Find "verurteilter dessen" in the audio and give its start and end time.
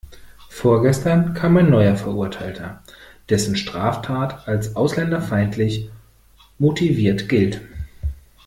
1.95-3.55